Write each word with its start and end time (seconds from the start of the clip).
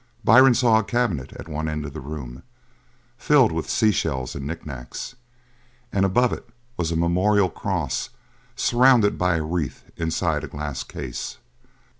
Byrne 0.25 0.55
saw 0.55 0.79
a 0.79 0.83
cabinet 0.83 1.31
at 1.33 1.47
one 1.47 1.67
end 1.69 1.85
of 1.85 1.93
the 1.93 2.01
room, 2.01 2.41
filled 3.19 3.51
with 3.51 3.69
sea 3.69 3.91
shells 3.91 4.33
and 4.33 4.47
knicknacks, 4.47 5.13
and 5.93 6.03
above 6.07 6.33
it 6.33 6.49
was 6.75 6.91
a 6.91 6.95
memorial 6.95 7.51
cross 7.51 8.09
surrounded 8.55 9.19
by 9.19 9.35
a 9.37 9.43
wreath 9.43 9.83
inside 9.97 10.43
a 10.43 10.47
glass 10.47 10.81
case. 10.83 11.37